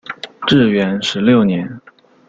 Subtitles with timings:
[0.47, 1.79] 至元十六年。